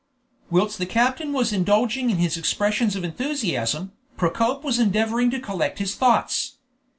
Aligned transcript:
Whilst 0.49 0.79
the 0.79 0.87
captain 0.87 1.31
was 1.31 1.53
indulging 1.53 2.09
in 2.09 2.17
his 2.17 2.35
expressions 2.35 2.95
of 2.95 3.03
enthusiasm, 3.03 3.91
Procope 4.17 4.63
was 4.63 4.79
endeavoring 4.79 5.29
to 5.29 5.39
collect 5.39 5.77
his 5.77 5.93
thoughts. 5.93 6.57